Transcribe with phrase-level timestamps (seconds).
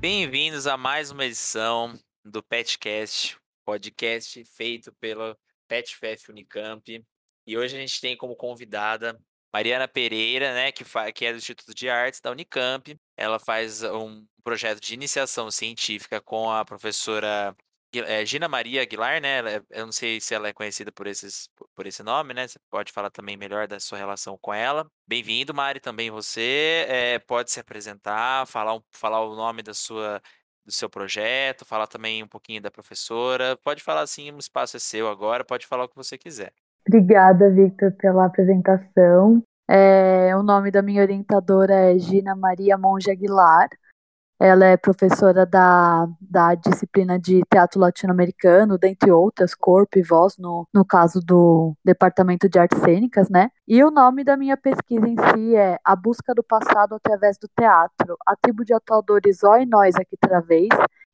[0.00, 1.92] bem-vindos a mais uma edição
[2.24, 5.36] do Petcast, podcast feito pela
[5.66, 7.04] PetFF Unicamp.
[7.44, 9.18] E hoje a gente tem como convidada
[9.52, 12.96] Mariana Pereira, né, que, que é do Instituto de Artes da Unicamp.
[13.16, 17.52] Ela faz um projeto de iniciação científica com a professora
[17.94, 19.38] é, Gina Maria Aguilar, né?
[19.56, 22.46] É, eu não sei se ela é conhecida por, esses, por esse nome, né?
[22.46, 24.86] Você pode falar também melhor da sua relação com ela.
[25.06, 26.86] Bem-vindo, Mari, também você.
[26.88, 30.20] É, pode se apresentar, falar, um, falar o nome da sua,
[30.64, 33.56] do seu projeto, falar também um pouquinho da professora.
[33.64, 36.52] Pode falar assim, o espaço é seu agora, pode falar o que você quiser.
[36.86, 39.42] Obrigada, Victor, pela apresentação.
[39.68, 43.68] É, o nome da minha orientadora é Gina Maria Monge Aguilar.
[44.40, 50.66] Ela é professora da, da disciplina de teatro latino-americano, dentre outras, corpo e voz, no,
[50.72, 53.50] no caso do Departamento de Artes Cênicas, né?
[53.66, 57.48] E o nome da minha pesquisa em si é A Busca do Passado através do
[57.58, 60.68] Teatro, a tribo de atuadores Ó e Nós aqui travês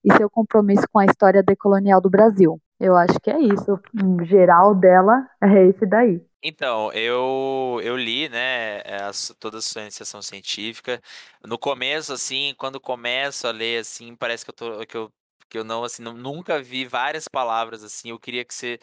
[0.04, 2.60] e seu compromisso com a história decolonial do Brasil.
[2.84, 3.80] Eu acho que é isso.
[3.94, 6.20] O geral dela é esse daí.
[6.42, 9.10] Então, eu, eu li, né, eh, a,
[9.40, 11.00] toda a sua iniciação científica.
[11.42, 15.10] No começo, assim, quando começo a ler, assim, parece que eu, tô, que eu,
[15.48, 18.10] que eu não, assim, não, nunca vi várias palavras, assim.
[18.10, 18.78] Eu queria que você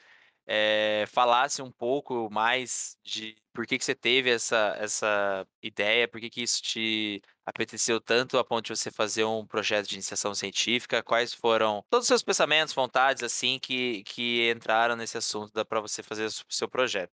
[0.48, 6.20] é, falasse um pouco mais de por que, que você teve essa, essa ideia, por
[6.20, 10.34] que, que isso te apeteceu tanto a ponto de você fazer um projeto de iniciação
[10.34, 15.82] científica, quais foram todos os seus pensamentos, vontades, assim, que, que entraram nesse assunto para
[15.82, 17.12] você fazer o seu projeto.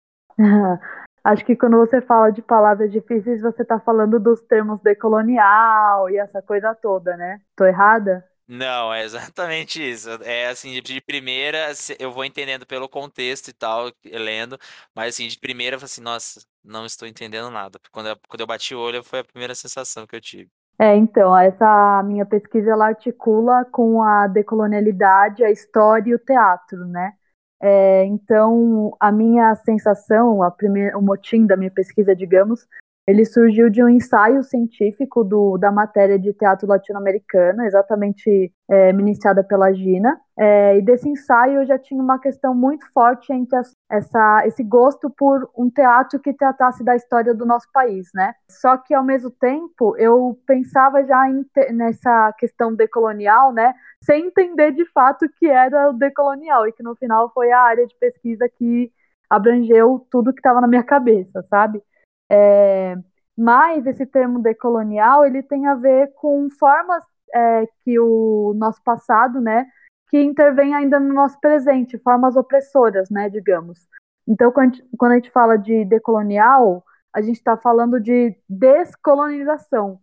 [1.24, 6.16] Acho que quando você fala de palavras difíceis, você está falando dos termos decolonial e
[6.16, 7.40] essa coisa toda, né?
[7.54, 8.24] Tô errada?
[8.46, 10.08] Não, é exatamente isso.
[10.22, 14.58] É assim, de primeira, eu vou entendendo pelo contexto e tal, lendo,
[14.94, 17.78] mas assim, de primeira eu falei assim, nossa, não estou entendendo nada.
[17.90, 20.50] Quando eu, quando eu bati o olho, foi a primeira sensação que eu tive.
[20.78, 26.84] É, então, essa minha pesquisa ela articula com a decolonialidade, a história e o teatro,
[26.86, 27.12] né?
[27.60, 32.66] É, então, a minha sensação, a primeira, o motim da minha pesquisa, digamos,
[33.06, 39.42] ele surgiu de um ensaio científico do, da matéria de teatro latino-americano, exatamente é, ministrada
[39.42, 40.20] pela Gina.
[40.38, 43.58] É, e desse ensaio eu já tinha uma questão muito forte entre
[43.90, 48.34] essa, esse gosto por um teatro que tratasse da história do nosso país, né?
[48.48, 53.74] Só que ao mesmo tempo eu pensava já em, nessa questão decolonial, né?
[54.00, 57.86] Sem entender de fato que era o decolonial e que no final foi a área
[57.86, 58.92] de pesquisa que
[59.28, 61.82] abrangeu tudo que estava na minha cabeça, sabe?
[62.32, 62.96] É,
[63.36, 67.04] mas esse termo decolonial ele tem a ver com formas
[67.34, 69.66] é, que o nosso passado, né,
[70.08, 73.86] que intervém ainda no nosso presente, formas opressoras, né, digamos.
[74.26, 80.00] Então, quando a gente, fala de decolonial, a gente está falando de descolonização.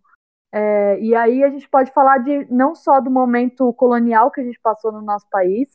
[0.51, 4.43] É, e aí a gente pode falar de não só do momento colonial que a
[4.43, 5.69] gente passou no nosso país,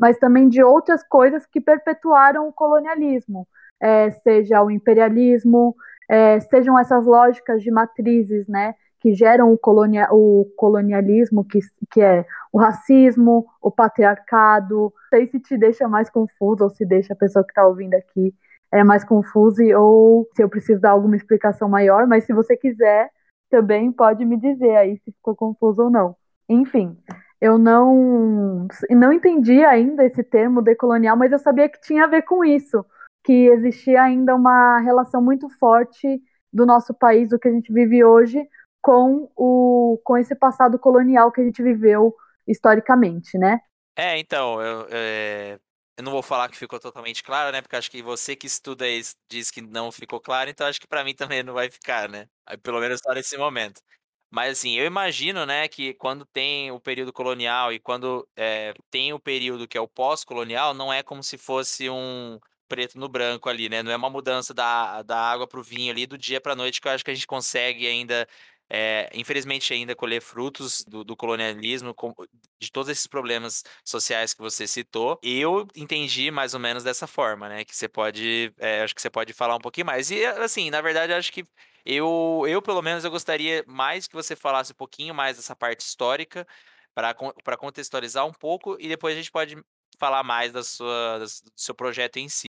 [0.00, 3.46] mas também de outras coisas que perpetuaram o colonialismo,
[3.80, 5.76] é, seja o imperialismo,
[6.10, 11.60] é, sejam essas lógicas de matrizes, né, que geram o, colonia, o colonialismo, que,
[11.90, 14.74] que é o racismo, o patriarcado.
[14.74, 17.94] Não sei se te deixa mais confuso ou se deixa a pessoa que está ouvindo
[17.94, 18.34] aqui
[18.72, 23.10] é mais confusa ou se eu preciso dar alguma explicação maior, mas se você quiser,
[23.50, 26.14] também pode me dizer aí se ficou confuso ou não.
[26.48, 26.96] Enfim,
[27.40, 32.22] eu não não entendi ainda esse termo decolonial, mas eu sabia que tinha a ver
[32.22, 32.84] com isso
[33.30, 36.20] que existia ainda uma relação muito forte
[36.52, 38.44] do nosso país, do que a gente vive hoje,
[38.82, 42.12] com, o, com esse passado colonial que a gente viveu
[42.44, 43.60] historicamente, né?
[43.94, 45.60] É, então, eu, é,
[45.96, 47.62] eu não vou falar que ficou totalmente claro, né?
[47.62, 50.88] Porque acho que você que estuda isso diz que não ficou claro, então acho que
[50.88, 52.26] para mim também não vai ficar, né?
[52.64, 53.80] Pelo menos só nesse momento.
[54.28, 59.12] Mas assim, eu imagino, né, que quando tem o período colonial e quando é, tem
[59.12, 62.40] o período que é o pós-colonial, não é como se fosse um,
[62.70, 63.82] preto no branco ali, né?
[63.82, 66.56] Não é uma mudança da, da água para o vinho ali do dia para a
[66.56, 68.28] noite que eu acho que a gente consegue ainda,
[68.70, 72.14] é, infelizmente, ainda colher frutos do, do colonialismo, com,
[72.60, 75.18] de todos esses problemas sociais que você citou.
[75.22, 77.64] Eu entendi mais ou menos dessa forma, né?
[77.64, 80.10] Que você pode, é, acho que você pode falar um pouquinho mais.
[80.12, 81.44] E assim, na verdade, acho que
[81.84, 85.80] eu, eu pelo menos, eu gostaria mais que você falasse um pouquinho mais dessa parte
[85.80, 86.46] histórica
[86.94, 89.56] para contextualizar um pouco e depois a gente pode
[90.00, 92.46] falar mais da sua, do seu projeto em si.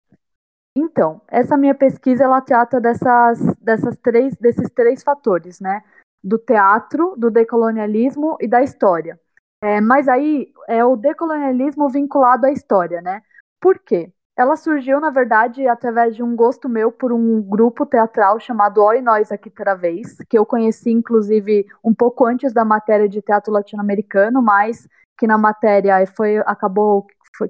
[0.76, 5.82] Então, essa minha pesquisa ela trata dessas, dessas três, desses três fatores, né?
[6.22, 9.18] Do teatro, do decolonialismo e da história.
[9.60, 13.22] É, mas aí é o decolonialismo vinculado à história, né?
[13.60, 14.12] Por quê?
[14.38, 19.02] ela surgiu, na verdade, através de um gosto meu por um grupo teatral chamado Oi
[19.02, 23.52] Nós Aqui Outra Vez, que eu conheci, inclusive, um pouco antes da matéria de teatro
[23.52, 24.86] latino-americano, mas
[25.18, 27.04] que na matéria foi acabou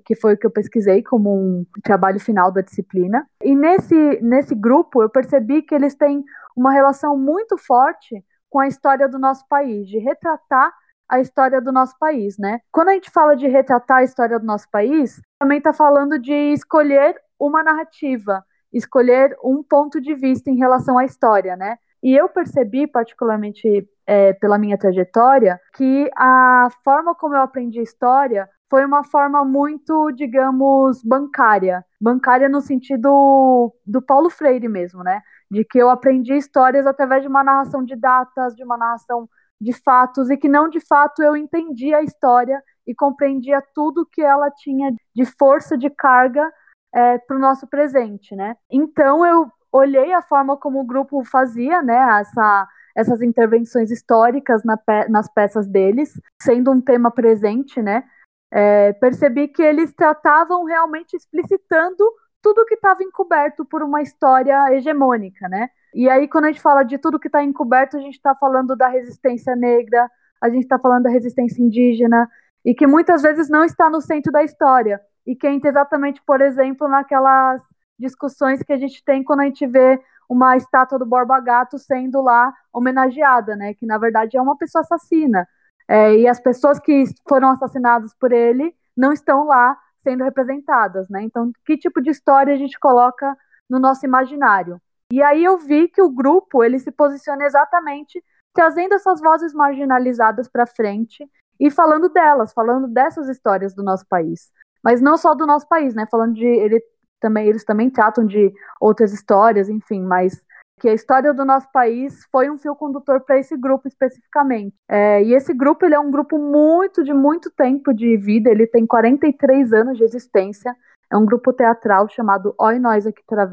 [0.04, 3.26] que foi o que eu pesquisei como um trabalho final da disciplina.
[3.42, 6.24] E nesse, nesse grupo eu percebi que eles têm
[6.56, 10.72] uma relação muito forte com a história do nosso país, de retratar
[11.08, 12.60] a história do nosso país, né?
[12.70, 16.34] Quando a gente fala de retratar a história do nosso país, também está falando de
[16.52, 21.78] escolher uma narrativa, escolher um ponto de vista em relação à história, né?
[22.02, 28.48] E eu percebi, particularmente é, pela minha trajetória, que a forma como eu aprendi história
[28.70, 31.84] foi uma forma muito, digamos, bancária.
[32.00, 35.22] Bancária no sentido do Paulo Freire mesmo, né?
[35.50, 39.28] De que eu aprendi histórias através de uma narração de datas, de uma narração
[39.60, 44.22] de fatos, e que não de fato eu entendia a história e compreendia tudo que
[44.22, 46.50] ela tinha de força, de carga
[46.94, 48.56] é, para o nosso presente, né?
[48.70, 52.20] Então eu olhei a forma como o grupo fazia, né?
[52.20, 58.04] Essa, essas intervenções históricas na pe nas peças deles, sendo um tema presente, né?
[58.50, 62.04] É, percebi que eles tratavam realmente explicitando
[62.42, 65.68] tudo que estava encoberto por uma história hegemônica, né?
[65.94, 68.76] E aí, quando a gente fala de tudo que está encoberto, a gente está falando
[68.76, 70.08] da resistência negra,
[70.40, 72.28] a gente está falando da resistência indígena,
[72.64, 76.40] e que muitas vezes não está no centro da história, e que entra exatamente, por
[76.40, 77.60] exemplo, naquelas
[77.98, 82.22] discussões que a gente tem quando a gente vê uma estátua do Borba Gato sendo
[82.22, 83.74] lá homenageada, né?
[83.74, 85.48] Que na verdade é uma pessoa assassina.
[85.88, 91.22] É, e as pessoas que foram assassinadas por ele não estão lá sendo representadas, né?
[91.22, 93.36] Então, que tipo de história a gente coloca
[93.68, 94.80] no nosso imaginário?
[95.10, 100.48] E aí eu vi que o grupo ele se posiciona exatamente trazendo essas vozes marginalizadas
[100.48, 101.26] para frente
[101.58, 104.50] e falando delas, falando dessas histórias do nosso país,
[104.82, 106.06] mas não só do nosso país, né?
[106.10, 106.82] Falando de ele
[107.20, 110.40] também eles também tratam de outras histórias, enfim, mas
[110.78, 114.74] que a história do nosso país foi um fio condutor para esse grupo especificamente.
[114.88, 118.66] É, e esse grupo ele é um grupo muito de muito tempo de vida, ele
[118.66, 120.74] tem 43 anos de existência,
[121.10, 123.50] é um grupo teatral chamado Oi Nós Aqui Outra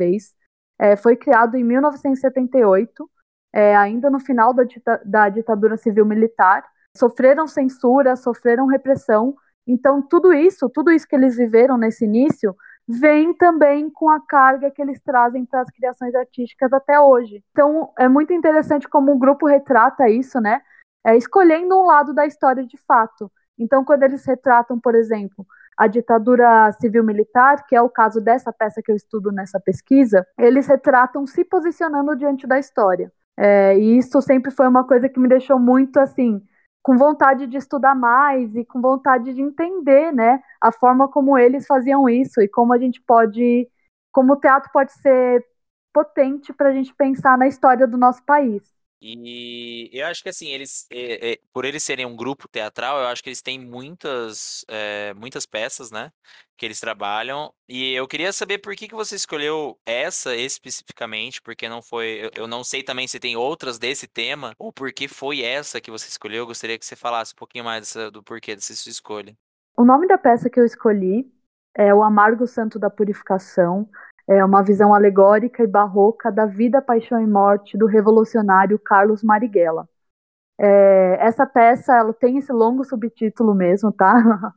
[0.80, 3.10] é, foi criado em 1978,
[3.54, 9.36] é, ainda no final da, dita da ditadura civil-militar, sofreram censura, sofreram repressão,
[9.68, 12.56] então tudo isso, tudo isso que eles viveram nesse início
[12.88, 17.44] vem também com a carga que eles trazem para as criações artísticas até hoje.
[17.52, 20.62] Então, é muito interessante como o grupo retrata isso, né?
[21.06, 23.32] É, escolhendo um lado da história de fato.
[23.58, 25.46] Então, quando eles retratam, por exemplo,
[25.78, 30.68] a ditadura civil-militar, que é o caso dessa peça que eu estudo nessa pesquisa, eles
[30.68, 33.12] retratam se posicionando diante da história.
[33.38, 36.42] É, e isso sempre foi uma coisa que me deixou muito assim
[36.86, 41.66] com vontade de estudar mais e com vontade de entender, né, a forma como eles
[41.66, 43.68] faziam isso e como a gente pode,
[44.12, 45.44] como o teatro pode ser
[45.92, 48.72] potente para a gente pensar na história do nosso país.
[49.08, 53.06] E eu acho que assim, eles, é, é, por eles serem um grupo teatral, eu
[53.06, 56.12] acho que eles têm muitas, é, muitas peças, né?
[56.58, 57.54] Que eles trabalham.
[57.70, 62.26] E eu queria saber por que, que você escolheu essa especificamente, porque não foi.
[62.26, 65.80] Eu, eu não sei também se tem outras desse tema, ou por que foi essa
[65.80, 66.40] que você escolheu.
[66.40, 69.38] Eu gostaria que você falasse um pouquinho mais dessa, do porquê dessa sua escolha.
[69.78, 71.32] O nome da peça que eu escolhi
[71.76, 73.88] é O Amargo Santo da Purificação
[74.28, 79.88] é uma visão alegórica e barroca da vida, paixão e morte do revolucionário Carlos Marighella.
[80.58, 84.14] É, essa peça ela tem esse longo subtítulo mesmo, tá?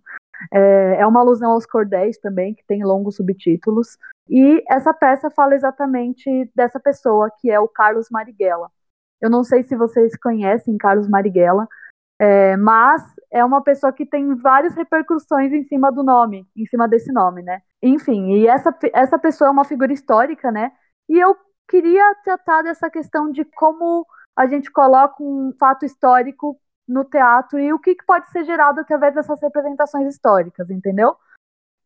[0.53, 3.99] É, é uma alusão aos cordéis também, que tem longos subtítulos.
[4.31, 8.71] E essa peça fala exatamente dessa pessoa, que é o Carlos Marighella.
[9.21, 11.67] Eu não sei se vocês conhecem Carlos Marighella,
[12.21, 16.87] é, mas é uma pessoa que tem várias repercussões em cima do nome, em cima
[16.87, 17.61] desse nome, né?
[17.83, 20.73] Enfim, e essa, essa pessoa é uma figura histórica, né?
[21.09, 21.37] E eu
[21.69, 24.07] queria tratar dessa questão de como
[24.37, 28.81] a gente coloca um fato histórico no teatro e o que, que pode ser gerado
[28.81, 31.17] através dessas representações históricas, entendeu?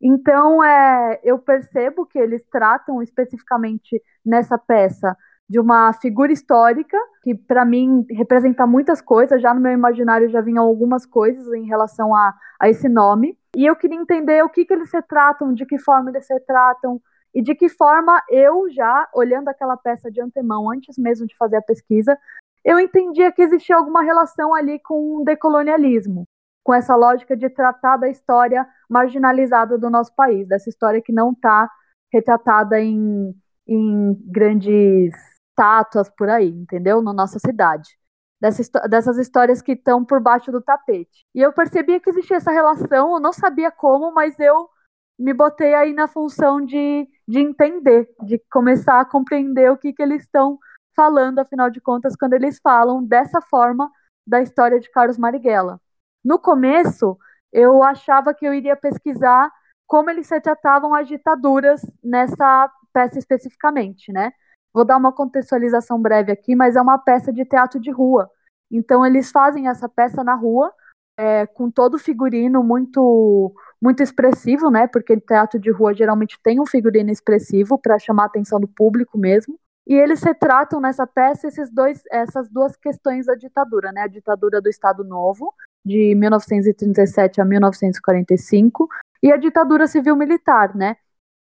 [0.01, 5.15] Então, é, eu percebo que eles tratam especificamente nessa peça
[5.49, 9.41] de uma figura histórica que para mim representa muitas coisas.
[9.41, 13.37] Já no meu imaginário já vinham algumas coisas em relação a, a esse nome.
[13.55, 17.01] E eu queria entender o que, que eles retratam, de que forma eles retratam
[17.33, 21.57] e de que forma eu já olhando aquela peça de antemão antes mesmo de fazer
[21.57, 22.17] a pesquisa,
[22.63, 26.25] eu entendia que existia alguma relação ali com o decolonialismo,
[26.63, 31.31] com essa lógica de tratar da história marginalizada do nosso país, dessa história que não
[31.31, 31.69] está
[32.11, 33.35] retratada em,
[33.67, 37.01] em grandes estátuas por aí, entendeu?
[37.01, 37.97] Na nossa cidade.
[38.41, 41.25] Dessa, dessas histórias que estão por baixo do tapete.
[41.33, 44.69] E eu percebia que existia essa relação, eu não sabia como, mas eu
[45.17, 50.01] me botei aí na função de, de entender, de começar a compreender o que, que
[50.01, 50.59] eles estão
[50.95, 53.89] falando, afinal de contas, quando eles falam dessa forma
[54.27, 55.79] da história de Carlos Marighella.
[56.23, 57.17] No começo,
[57.51, 59.49] eu achava que eu iria pesquisar
[59.87, 64.31] como eles retratavam as ditaduras nessa peça especificamente, né?
[64.73, 68.29] Vou dar uma contextualização breve aqui, mas é uma peça de teatro de rua.
[68.71, 70.73] Então eles fazem essa peça na rua,
[71.17, 74.87] é, com todo o figurino muito muito expressivo, né?
[74.87, 79.17] Porque teatro de rua geralmente tem um figurino expressivo para chamar a atenção do público
[79.17, 79.59] mesmo.
[79.85, 84.01] E eles retratam nessa peça esses dois, essas duas questões da ditadura, né?
[84.01, 85.53] A ditadura do Estado Novo,
[85.85, 88.87] de 1937 a 1945,
[89.21, 90.95] e a ditadura civil-militar, né?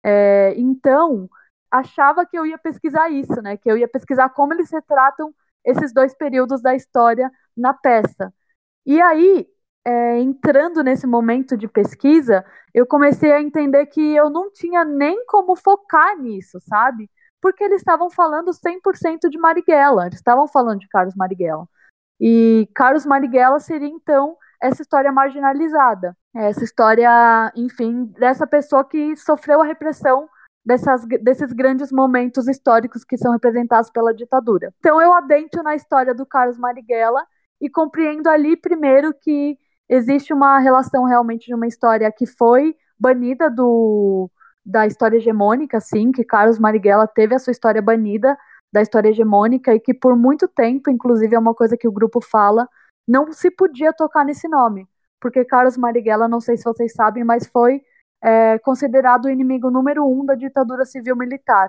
[0.02, 1.28] É, então,
[1.70, 3.56] achava que eu ia pesquisar isso, né?
[3.56, 5.34] Que eu ia pesquisar como eles retratam
[5.64, 8.32] esses dois períodos da história na peça.
[8.86, 9.46] E aí,
[9.84, 15.24] é, entrando nesse momento de pesquisa, eu comecei a entender que eu não tinha nem
[15.26, 17.10] como focar nisso, sabe?
[17.40, 21.66] Porque eles estavam falando 100% de Marighella, eles estavam falando de Carlos Marighella.
[22.20, 29.62] E Carlos Marighella seria, então, essa história marginalizada, essa história, enfim, dessa pessoa que sofreu
[29.62, 30.28] a repressão
[30.64, 34.72] dessas, desses grandes momentos históricos que são representados pela ditadura.
[34.78, 37.24] Então eu adentro na história do Carlos Marighella
[37.60, 43.50] e compreendo ali primeiro que existe uma relação realmente de uma história que foi banida
[43.50, 44.30] do,
[44.64, 48.36] da história hegemônica, sim, que Carlos Marighella teve a sua história banida
[48.72, 52.20] da história hegemônica e que por muito tempo, inclusive é uma coisa que o grupo
[52.20, 52.68] fala,
[53.06, 54.86] não se podia tocar nesse nome,
[55.20, 57.82] porque Carlos Marighella, não sei se vocês sabem, mas foi
[58.22, 61.68] é, considerado o inimigo número um da ditadura civil-militar.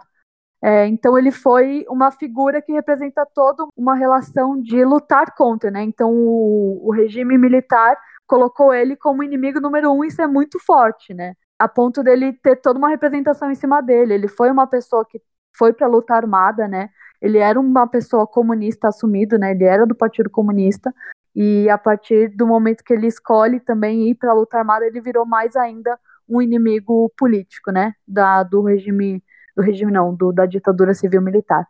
[0.63, 5.81] É, então ele foi uma figura que representa toda uma relação de lutar contra, né?
[5.81, 11.13] Então o, o regime militar colocou ele como inimigo número um, isso é muito forte,
[11.13, 11.33] né?
[11.57, 14.13] A ponto dele ter toda uma representação em cima dele.
[14.13, 15.21] Ele foi uma pessoa que
[15.57, 16.89] foi para a luta armada, né?
[17.21, 19.51] Ele era uma pessoa comunista assumido, né?
[19.51, 20.93] Ele era do Partido Comunista.
[21.35, 25.01] E a partir do momento que ele escolhe também ir para a luta armada, ele
[25.01, 25.99] virou mais ainda
[26.31, 27.93] um inimigo político, né?
[28.07, 29.23] Da, do regime,
[29.55, 31.67] do regime não, do, da ditadura civil militar.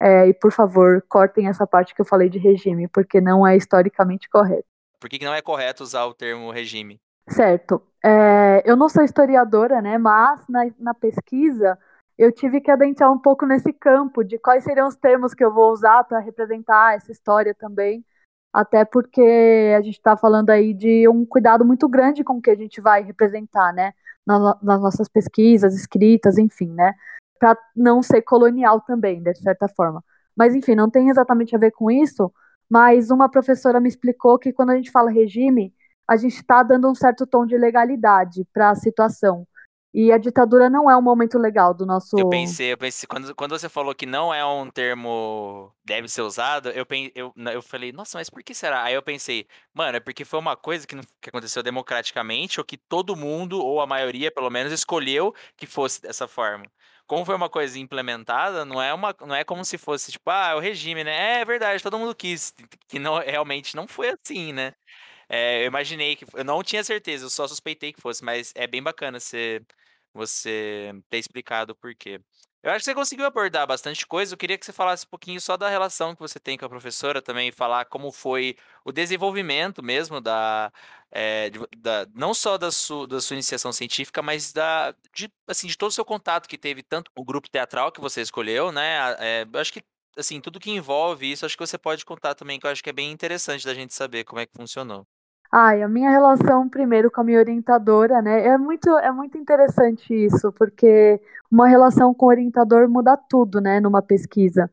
[0.00, 3.56] É, e por favor, cortem essa parte que eu falei de regime, porque não é
[3.56, 4.64] historicamente correto.
[5.00, 7.00] Por que, não é correto usar o termo regime?
[7.28, 7.82] Certo.
[8.02, 9.98] É, eu não sou historiadora, né?
[9.98, 11.78] Mas na, na pesquisa
[12.16, 15.52] eu tive que adentrar um pouco nesse campo de quais seriam os termos que eu
[15.52, 18.04] vou usar para representar essa história também.
[18.52, 22.50] Até porque a gente está falando aí de um cuidado muito grande com o que
[22.50, 23.92] a gente vai representar, né?
[24.26, 26.94] Nas, nas nossas pesquisas, escritas, enfim, né?
[27.38, 30.02] Para não ser colonial também, de certa forma.
[30.36, 32.32] Mas, enfim, não tem exatamente a ver com isso,
[32.68, 35.74] mas uma professora me explicou que quando a gente fala regime,
[36.08, 39.46] a gente está dando um certo tom de legalidade para a situação.
[39.94, 42.18] E a ditadura não é um momento legal do nosso.
[42.18, 46.22] Eu pensei, eu pensei quando, quando você falou que não é um termo deve ser
[46.22, 46.84] usado, eu,
[47.14, 48.82] eu, eu falei, nossa, mas por que será?
[48.82, 52.76] Aí eu pensei, mano, é porque foi uma coisa que, que aconteceu democraticamente, ou que
[52.76, 56.64] todo mundo, ou a maioria pelo menos, escolheu que fosse dessa forma
[57.06, 60.52] como foi uma coisa implementada, não é uma, não é como se fosse tipo, ah,
[60.52, 61.40] é o regime, né?
[61.40, 62.54] É verdade, todo mundo quis,
[62.88, 64.72] que não realmente não foi assim, né?
[65.28, 68.66] É, eu imaginei que, eu não tinha certeza, eu só suspeitei que fosse, mas é
[68.66, 69.62] bem bacana você,
[70.14, 72.20] você ter explicado o porquê.
[72.62, 74.32] Eu acho que você conseguiu abordar bastante coisa.
[74.32, 76.68] Eu queria que você falasse um pouquinho só da relação que você tem com a
[76.68, 80.72] professora também, falar como foi o desenvolvimento mesmo da,
[81.12, 85.76] é, da não só da, su, da sua iniciação científica, mas da, de, assim, de
[85.76, 89.14] todo o seu contato que teve, tanto o grupo teatral que você escolheu, né?
[89.18, 89.82] É, eu acho que
[90.16, 92.90] assim, tudo que envolve isso, acho que você pode contar também, que eu acho que
[92.90, 95.06] é bem interessante da gente saber como é que funcionou.
[95.56, 98.44] Ai, a minha relação primeiro com a minha orientadora, né?
[98.44, 103.78] É muito, é muito interessante isso, porque uma relação com o orientador muda tudo, né,
[103.78, 104.68] numa pesquisa.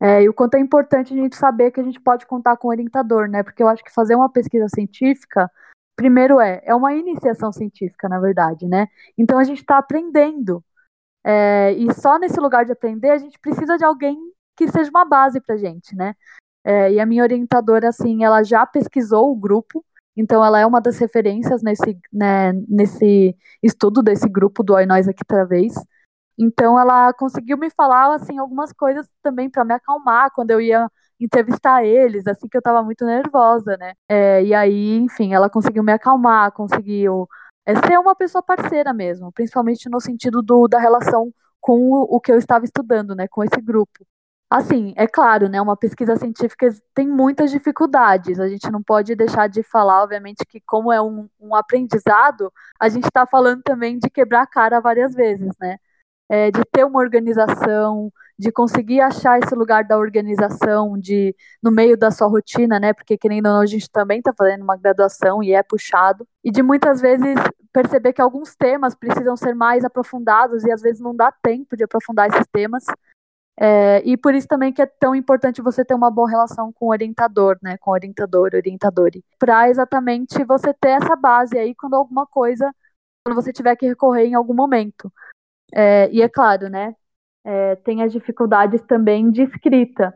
[0.00, 2.68] É, e o quanto é importante a gente saber que a gente pode contar com
[2.68, 3.42] o orientador, né?
[3.42, 5.50] Porque eu acho que fazer uma pesquisa científica,
[5.94, 8.88] primeiro é, é uma iniciação científica, na verdade, né?
[9.18, 10.64] Então a gente está aprendendo.
[11.24, 14.18] É, e só nesse lugar de aprender a gente precisa de alguém
[14.56, 16.14] que seja uma base pra gente, né?
[16.64, 19.84] É, e a minha orientadora, assim, ela já pesquisou o grupo,
[20.16, 25.08] então, ela é uma das referências nesse, né, nesse estudo desse grupo do Oi Nós
[25.08, 25.72] Aqui Outra Vez.
[26.38, 30.90] Então, ela conseguiu me falar assim algumas coisas também para me acalmar quando eu ia
[31.20, 33.94] entrevistar eles, assim que eu estava muito nervosa, né?
[34.08, 37.28] É, e aí, enfim, ela conseguiu me acalmar, conseguiu
[37.64, 42.20] é, ser uma pessoa parceira mesmo, principalmente no sentido do, da relação com o, o
[42.20, 43.28] que eu estava estudando, né?
[43.28, 44.04] Com esse grupo.
[44.52, 45.62] Assim, é claro, né?
[45.62, 48.38] Uma pesquisa científica tem muitas dificuldades.
[48.38, 52.86] A gente não pode deixar de falar, obviamente, que como é um, um aprendizado, a
[52.90, 55.78] gente está falando também de quebrar a cara várias vezes, né?
[56.28, 61.96] É, de ter uma organização, de conseguir achar esse lugar da organização, de no meio
[61.96, 62.92] da sua rotina, né?
[62.92, 66.28] Porque querendo ou não, a gente também está fazendo uma graduação e é puxado.
[66.44, 67.36] E de muitas vezes
[67.72, 71.84] perceber que alguns temas precisam ser mais aprofundados e às vezes não dá tempo de
[71.84, 72.84] aprofundar esses temas.
[73.58, 76.86] É, e por isso também que é tão importante você ter uma boa relação com
[76.86, 77.76] o orientador, né?
[77.78, 79.24] Com o orientador, orientadore.
[79.38, 82.74] Para exatamente você ter essa base aí quando alguma coisa,
[83.24, 85.12] quando você tiver que recorrer em algum momento.
[85.74, 86.94] É, e é claro, né?
[87.44, 90.14] É, tem as dificuldades também de escrita.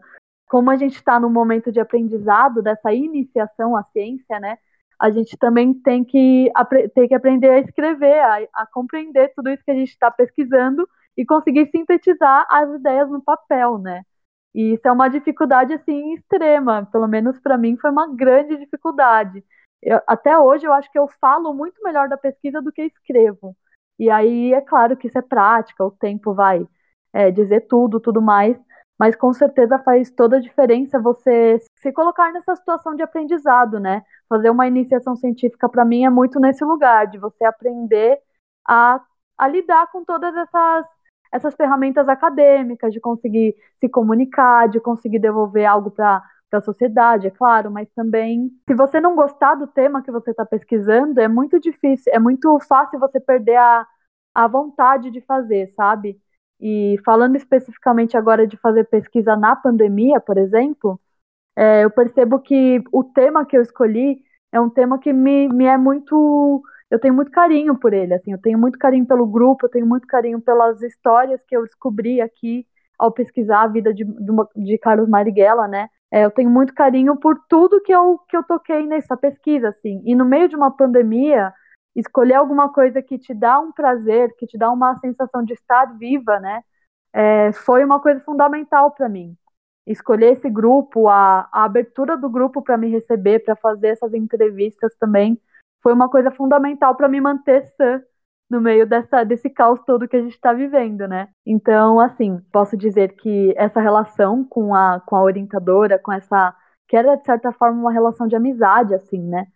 [0.49, 4.59] Como a gente está no momento de aprendizado, dessa iniciação à ciência, né?
[4.99, 6.51] A gente também tem que,
[6.95, 10.89] tem que aprender a escrever, a, a compreender tudo isso que a gente está pesquisando
[11.17, 14.03] e conseguir sintetizar as ideias no papel, né?
[14.55, 19.45] E isso é uma dificuldade assim extrema, pelo menos para mim foi uma grande dificuldade.
[19.83, 23.57] Eu, até hoje eu acho que eu falo muito melhor da pesquisa do que escrevo.
[23.99, 26.67] E aí é claro que isso é prática, o tempo vai
[27.13, 28.59] é, dizer tudo, tudo mais,
[28.99, 34.03] mas com certeza faz toda a diferença você se colocar nessa situação de aprendizado, né?
[34.29, 38.19] Fazer uma iniciação científica para mim é muito nesse lugar de você aprender
[38.67, 39.01] a,
[39.39, 40.87] a lidar com todas essas
[41.37, 47.31] essas ferramentas acadêmicas de conseguir se comunicar, de conseguir devolver algo para a sociedade, é
[47.31, 51.61] claro, mas também, se você não gostar do tema que você está pesquisando, é muito
[51.61, 53.87] difícil, é muito fácil você perder a,
[54.35, 56.19] a vontade de fazer, sabe?
[56.61, 60.99] E falando especificamente agora de fazer pesquisa na pandemia, por exemplo,
[61.55, 65.67] é, eu percebo que o tema que eu escolhi é um tema que me, me
[65.67, 69.67] é muito eu tenho muito carinho por ele, assim, eu tenho muito carinho pelo grupo,
[69.67, 72.67] eu tenho muito carinho pelas histórias que eu descobri aqui
[72.99, 74.05] ao pesquisar a vida de,
[74.57, 75.89] de Carlos Marighella, né?
[76.11, 80.01] É, eu tenho muito carinho por tudo que eu, que eu toquei nessa pesquisa, assim.
[80.05, 81.53] E no meio de uma pandemia,
[81.95, 85.87] escolher alguma coisa que te dá um prazer, que te dá uma sensação de estar
[85.99, 86.63] viva, né?
[87.13, 89.37] É, foi uma coisa fundamental para mim.
[89.87, 94.95] Escolher esse grupo, a, a abertura do grupo para me receber, para fazer essas entrevistas
[94.99, 95.41] também,
[95.87, 98.03] foi uma coisa fundamental para me manter sã
[98.51, 101.29] no meio dessa, desse caos todo que a gente está vivendo, né?
[101.47, 106.53] Então, assim, posso dizer que essa relação com a, com a orientadora, com essa.
[106.89, 109.47] que era, de certa forma, uma relação de amizade, assim, né?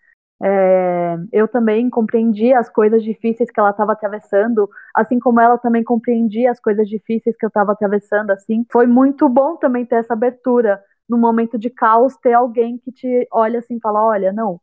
[0.41, 5.83] É, eu também compreendi as coisas difíceis que ela estava atravessando, assim como ela também
[5.83, 8.65] compreendia as coisas difíceis que eu estava atravessando, assim.
[8.71, 13.27] Foi muito bom também ter essa abertura no momento de caos, ter alguém que te
[13.33, 14.61] olha assim e fala, olha, não,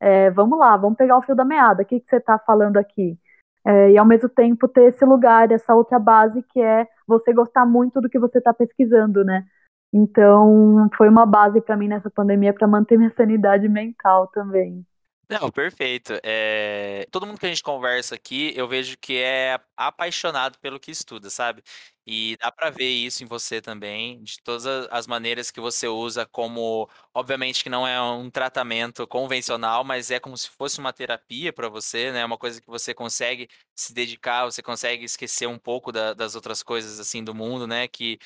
[0.00, 2.78] é, vamos lá, vamos pegar o fio da meada, o que, que você está falando
[2.78, 3.18] aqui?
[3.66, 7.66] É, e ao mesmo tempo ter esse lugar, essa outra base que é você gostar
[7.66, 9.44] muito do que você está pesquisando, né?
[9.92, 14.86] Então foi uma base para mim nessa pandemia para manter minha sanidade mental também.
[15.28, 16.14] Não, perfeito.
[16.24, 20.90] É, todo mundo que a gente conversa aqui, eu vejo que é apaixonado pelo que
[20.90, 21.62] estuda, sabe?
[22.06, 26.26] E dá para ver isso em você também, de todas as maneiras que você usa
[26.26, 31.52] como, obviamente que não é um tratamento convencional, mas é como se fosse uma terapia
[31.52, 32.24] para você, né?
[32.24, 36.62] Uma coisa que você consegue se dedicar, você consegue esquecer um pouco da- das outras
[36.62, 37.86] coisas assim do mundo, né?
[37.86, 38.18] Que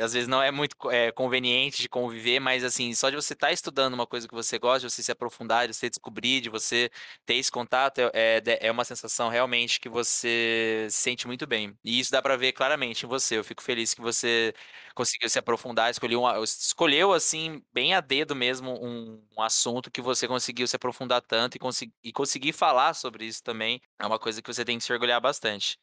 [0.00, 3.52] às vezes não é muito é, conveniente de conviver, mas assim, só de você estar
[3.52, 6.90] estudando uma coisa que você gosta, de você se aprofundar, de você descobrir, de você
[7.26, 8.10] ter esse contato, é,
[8.44, 11.74] é, é uma sensação realmente que você sente muito bem.
[11.84, 13.38] E isso dá para ver claramente em você você.
[13.38, 14.54] Eu fico feliz que você
[14.94, 20.00] conseguiu se aprofundar, escolheu, uma, escolheu assim, bem a dedo mesmo, um, um assunto que
[20.02, 23.80] você conseguiu se aprofundar tanto e, consegui, e conseguir falar sobre isso também.
[23.98, 25.78] É uma coisa que você tem que se orgulhar bastante.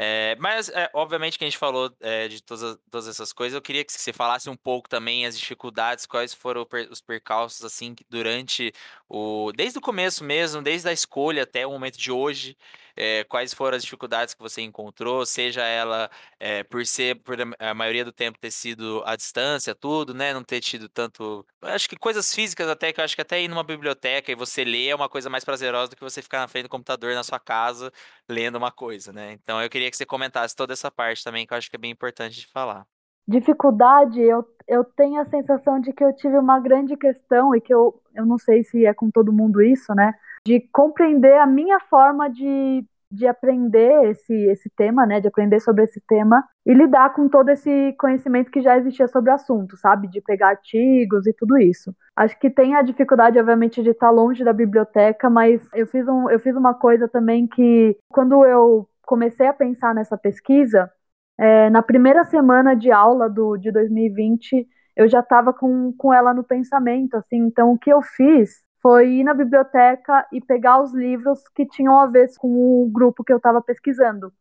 [0.00, 3.60] É, mas, é, obviamente, que a gente falou é, de todas, todas essas coisas, eu
[3.60, 8.72] queria que você falasse um pouco também as dificuldades, quais foram os percalços, assim, durante
[9.08, 9.50] o.
[9.56, 12.56] Desde o começo mesmo, desde a escolha até o momento de hoje,
[12.98, 17.72] é, quais foram as dificuldades que você encontrou, seja ela é, por ser, por a
[17.72, 20.34] maioria do tempo ter sido à distância, tudo, né?
[20.34, 21.46] Não ter tido tanto.
[21.62, 24.64] Acho que coisas físicas até, que eu acho que até ir numa biblioteca e você
[24.64, 27.22] ler é uma coisa mais prazerosa do que você ficar na frente do computador na
[27.22, 27.92] sua casa
[28.28, 29.32] lendo uma coisa, né?
[29.32, 31.78] Então eu queria que você comentasse toda essa parte também, que eu acho que é
[31.78, 32.84] bem importante de falar.
[33.28, 37.72] Dificuldade, eu, eu tenho a sensação de que eu tive uma grande questão, e que
[37.72, 40.14] eu, eu não sei se é com todo mundo isso, né?
[40.48, 42.82] De compreender a minha forma de,
[43.12, 45.20] de aprender esse, esse tema, né?
[45.20, 49.30] De aprender sobre esse tema e lidar com todo esse conhecimento que já existia sobre
[49.30, 50.08] o assunto, sabe?
[50.08, 51.94] De pegar artigos e tudo isso.
[52.16, 56.30] Acho que tem a dificuldade, obviamente, de estar longe da biblioteca, mas eu fiz, um,
[56.30, 60.90] eu fiz uma coisa também que, quando eu comecei a pensar nessa pesquisa,
[61.38, 66.32] é, na primeira semana de aula do, de 2020, eu já estava com, com ela
[66.32, 70.92] no pensamento, assim, então o que eu fiz foi ir na biblioteca e pegar os
[70.94, 74.32] livros que tinham a ver com o grupo que eu estava pesquisando.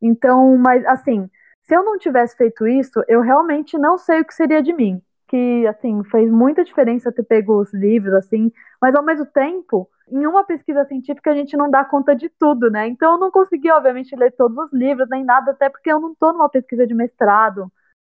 [0.00, 1.30] Então, mas assim,
[1.62, 5.00] se eu não tivesse feito isso, eu realmente não sei o que seria de mim.
[5.28, 10.26] Que, assim, fez muita diferença ter pego os livros, assim, mas ao mesmo tempo, em
[10.26, 12.86] uma pesquisa científica a gente não dá conta de tudo, né?
[12.88, 16.12] Então eu não consegui, obviamente, ler todos os livros, nem nada, até porque eu não
[16.12, 17.72] estou numa pesquisa de mestrado.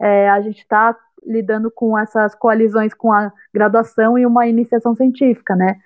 [0.03, 5.55] É, a gente está lidando com essas coalizões com a graduação e uma iniciação científica,
[5.55, 5.79] né?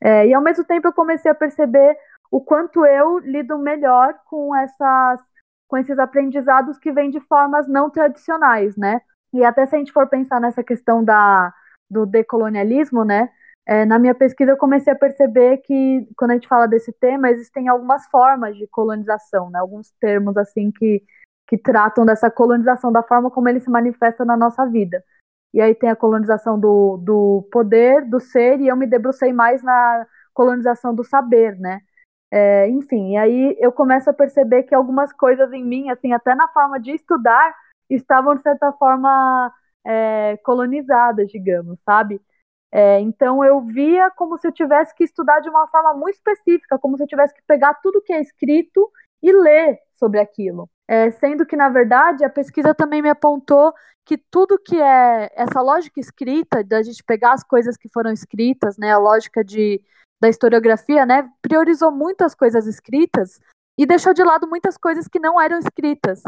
[0.00, 1.96] É, e ao mesmo tempo eu comecei a perceber
[2.30, 5.20] o quanto eu lido melhor com essas
[5.66, 9.02] com esses aprendizados que vêm de formas não tradicionais, né?
[9.34, 11.52] E até se a gente for pensar nessa questão da,
[11.90, 13.28] do decolonialismo, né?
[13.66, 17.28] É, na minha pesquisa eu comecei a perceber que quando a gente fala desse tema
[17.30, 19.58] existem algumas formas de colonização, né?
[19.58, 21.02] Alguns termos assim que
[21.48, 25.02] que tratam dessa colonização da forma como ele se manifesta na nossa vida.
[25.54, 29.62] E aí tem a colonização do, do poder, do ser, e eu me debrucei mais
[29.62, 31.80] na colonização do saber, né?
[32.30, 36.34] É, enfim, e aí eu começo a perceber que algumas coisas em mim, assim, até
[36.34, 37.54] na forma de estudar,
[37.88, 39.52] estavam, de certa forma,
[39.84, 42.20] é, colonizadas, digamos, sabe?
[42.70, 46.78] É, então eu via como se eu tivesse que estudar de uma forma muito específica,
[46.78, 48.90] como se eu tivesse que pegar tudo que é escrito
[49.22, 50.68] e ler sobre aquilo.
[50.88, 53.74] É, sendo que, na verdade, a pesquisa também me apontou
[54.06, 58.78] que tudo que é essa lógica escrita, da gente pegar as coisas que foram escritas,
[58.78, 59.82] né, a lógica de
[60.20, 63.38] da historiografia, né, priorizou muitas coisas escritas
[63.78, 66.22] e deixou de lado muitas coisas que não eram escritas.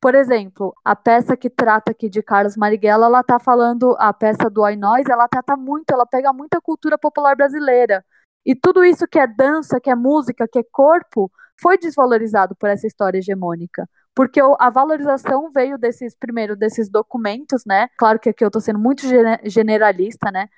[0.00, 4.48] Por exemplo, a peça que trata aqui de Carlos Marighella, ela tá falando, a peça
[4.48, 8.04] do Oi Nós, ela trata muito, ela pega muita cultura popular brasileira.
[8.46, 12.68] E tudo isso que é dança, que é música, que é corpo, foi desvalorizado por
[12.68, 13.88] essa história hegemônica.
[14.14, 17.88] Porque a valorização veio desses, primeiro, desses documentos, né?
[17.96, 19.02] Claro que aqui eu estou sendo muito
[19.44, 20.48] generalista, né?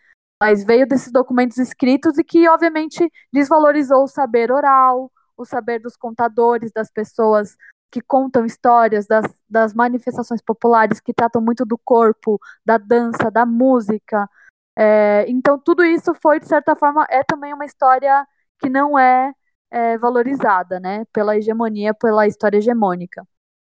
[0.41, 5.97] mas veio desses documentos escritos e que, obviamente, desvalorizou o saber oral, o saber dos
[5.97, 7.57] contadores, das pessoas
[7.91, 13.47] que contam histórias, das, das manifestações populares que tratam muito do corpo, da dança, da
[13.47, 14.29] música.
[14.77, 18.27] É, então, tudo isso foi, de certa forma, é também uma história
[18.59, 19.33] que não é,
[19.71, 23.27] é valorizada, né, pela hegemonia, pela história hegemônica.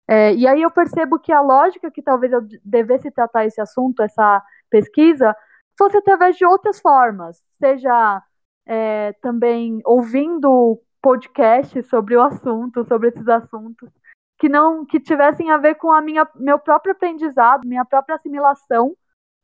[0.06, 4.02] É, e aí eu percebo que a lógica que talvez eu devesse tratar esse assunto,
[4.02, 5.34] essa pesquisa,
[5.78, 8.22] fosse através de outras formas, seja
[8.66, 13.90] é, também ouvindo podcasts sobre o assunto, sobre esses assuntos,
[14.38, 18.94] que não que tivessem a ver com a minha meu próprio aprendizado, minha própria assimilação,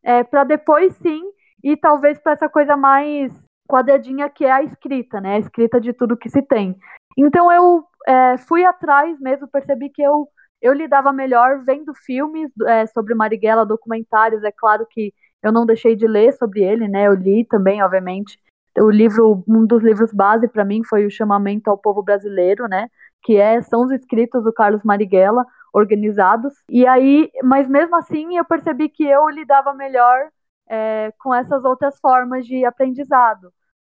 [0.02, 1.22] é, para depois sim
[1.62, 3.32] e talvez para essa coisa mais
[3.68, 5.36] quadradinha que é a escrita, né?
[5.36, 6.76] A escrita de tudo que se tem.
[7.16, 10.28] Então eu é, fui atrás mesmo, percebi que eu
[10.60, 14.44] eu lidava melhor vendo filmes é, sobre Marighella, documentários.
[14.44, 17.06] É claro que eu não deixei de ler sobre ele, né?
[17.06, 18.38] Eu li também, obviamente.
[18.78, 22.88] O livro, um dos livros base para mim foi o Chamamento ao Povo Brasileiro, né?
[23.22, 26.52] Que é, são os escritos do Carlos Marighella, organizados.
[26.68, 30.28] E aí, mas mesmo assim, eu percebi que eu lidava melhor
[30.68, 33.52] é, com essas outras formas de aprendizado.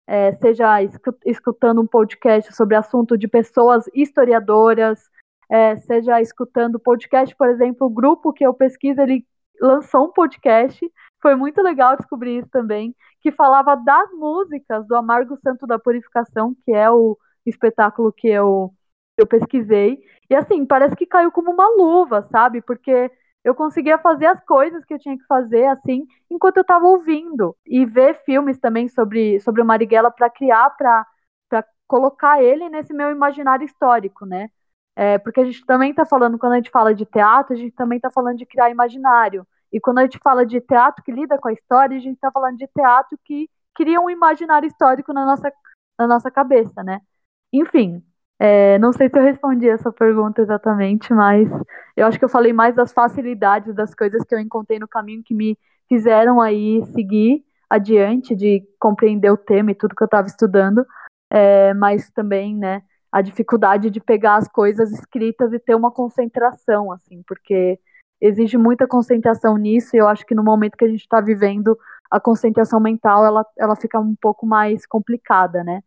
[0.10, 0.82] É, seja
[1.26, 5.10] escutando um podcast sobre assunto de pessoas historiadoras,
[5.50, 9.26] é, seja escutando podcast, por exemplo, o grupo que eu pesquiso, ele
[9.62, 10.86] lançou um podcast
[11.22, 16.56] foi muito legal descobrir isso também, que falava das músicas do Amargo Santo da Purificação,
[16.64, 18.74] que é o espetáculo que eu,
[19.18, 20.00] eu pesquisei.
[20.30, 22.62] E assim, parece que caiu como uma luva, sabe?
[22.62, 23.12] Porque
[23.44, 27.56] eu conseguia fazer as coisas que eu tinha que fazer, assim, enquanto eu estava ouvindo.
[27.66, 31.06] E ver filmes também sobre, sobre o Marighella para criar, para
[31.88, 34.50] colocar ele nesse meu imaginário histórico, né?
[35.00, 37.76] É, porque a gente também está falando, quando a gente fala de teatro, a gente
[37.76, 39.46] também está falando de criar imaginário.
[39.72, 42.32] E quando a gente fala de teatro que lida com a história, a gente está
[42.32, 45.54] falando de teatro que cria um imaginário histórico na nossa,
[46.00, 47.00] na nossa cabeça, né?
[47.54, 48.02] Enfim,
[48.40, 51.48] é, não sei se eu respondi essa pergunta exatamente, mas
[51.96, 55.22] eu acho que eu falei mais das facilidades, das coisas que eu encontrei no caminho
[55.24, 55.56] que me
[55.88, 60.84] fizeram aí seguir adiante, de compreender o tema e tudo que eu estava estudando,
[61.32, 62.82] é, mas também, né,
[63.12, 67.80] a dificuldade de pegar as coisas escritas e ter uma concentração, assim, porque
[68.22, 71.78] exige muita concentração nisso, e eu acho que no momento que a gente está vivendo,
[72.10, 75.82] a concentração mental ela, ela fica um pouco mais complicada, né?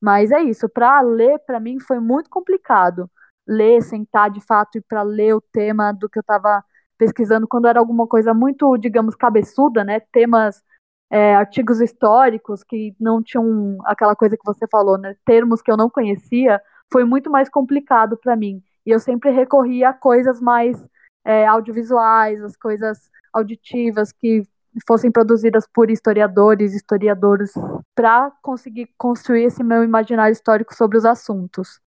[0.00, 3.10] Mas é isso, para ler, para mim, foi muito complicado.
[3.46, 6.64] Ler, sentar de fato e para ler o tema do que eu estava
[6.98, 10.00] pesquisando, quando era alguma coisa muito, digamos, cabeçuda, né?
[10.12, 10.62] Temas,
[11.12, 15.14] é, artigos históricos que não tinham aquela coisa que você falou, né?
[15.26, 16.58] Termos que eu não conhecia,
[16.90, 18.62] foi muito mais complicado para mim.
[18.86, 20.82] E eu sempre recorria a coisas mais
[21.22, 24.42] é, audiovisuais, as coisas auditivas que
[24.86, 27.52] fossem produzidas por historiadores, historiadoras,
[27.94, 31.78] para conseguir construir esse meu imaginário histórico sobre os assuntos.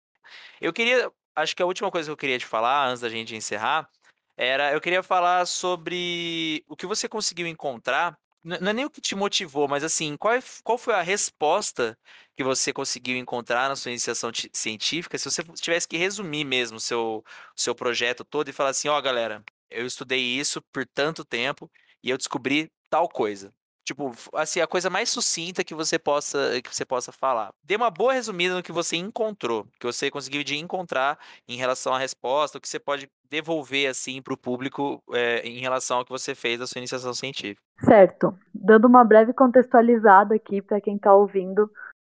[0.60, 3.34] Eu queria, acho que a última coisa que eu queria te falar antes da gente
[3.34, 3.88] encerrar
[4.36, 9.00] era, eu queria falar sobre o que você conseguiu encontrar não é nem o que
[9.00, 11.98] te motivou, mas assim, qual, é, qual foi a resposta
[12.36, 15.16] que você conseguiu encontrar na sua iniciação científica?
[15.18, 17.24] Se você tivesse que resumir mesmo o seu,
[17.56, 21.70] seu projeto todo e falar assim, ó, oh, galera, eu estudei isso por tanto tempo
[22.02, 23.52] e eu descobri tal coisa.
[23.84, 27.50] Tipo, assim, a coisa mais sucinta que você possa que você possa falar.
[27.62, 31.92] Dê uma boa resumida no que você encontrou, que você conseguiu de encontrar em relação
[31.92, 36.04] à resposta, o que você pode devolver assim para o público é, em relação ao
[36.04, 37.60] que você fez da sua iniciação científica.
[37.80, 38.34] Certo.
[38.54, 41.70] Dando uma breve contextualizada aqui para quem está ouvindo,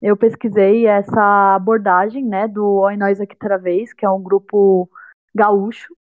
[0.01, 4.87] eu pesquisei essa abordagem, né, do Oi Nós Aqui Travês, que é um grupo
[5.33, 5.95] gaúcho